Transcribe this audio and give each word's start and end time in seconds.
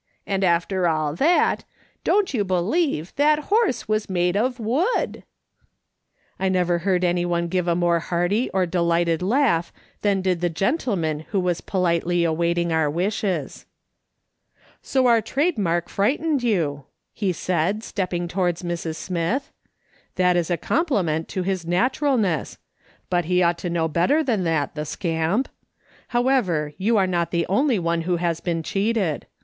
And 0.25 0.43
after 0.43 0.87
all 0.87 1.13
that, 1.17 1.63
don't 2.03 2.33
you 2.33 2.43
believe 2.43 3.13
that 3.17 3.37
horse 3.53 3.87
was 3.87 4.09
made 4.09 4.35
of 4.35 4.59
wood!" 4.59 5.21
I 6.39 6.49
never 6.49 6.79
heard 6.79 7.03
anyone 7.03 7.47
give 7.47 7.67
a 7.67 7.75
more 7.75 7.99
hearty 7.99 8.49
or 8.49 8.65
delighted 8.65 9.21
laugh 9.21 9.71
than 10.01 10.23
did 10.23 10.41
the 10.41 10.49
gentleman 10.49 11.19
who 11.29 11.39
was 11.39 11.61
politely 11.61 12.23
awaiting 12.23 12.73
our 12.73 12.89
wishes." 12.89 13.67
So 14.81 15.05
our 15.05 15.21
trade 15.21 15.59
mark 15.59 15.87
frightened 15.87 16.41
you," 16.41 16.85
he 17.13 17.31
said, 17.31 17.83
step 17.83 18.09
ping 18.09 18.27
towards 18.27 18.63
Mrs. 18.63 18.95
Smith." 18.95 19.51
That 20.15 20.35
is 20.35 20.49
a 20.49 20.57
compliment 20.57 21.27
to 21.27 21.43
his 21.43 21.67
naturalness; 21.67 22.57
but 23.11 23.25
he 23.25 23.43
ought 23.43 23.59
to 23.59 23.69
know 23.69 23.87
better 23.87 24.23
than 24.23 24.45
that, 24.45 24.73
the 24.73 24.83
scamp! 24.85 25.47
However, 26.07 26.73
you 26.79 26.97
are 26.97 27.05
not 27.05 27.29
the 27.29 27.45
only 27.45 27.77
one 27.77 28.01
who 28.01 28.17
has 28.17 28.39
been 28.39 28.63
cheated. 28.63 29.27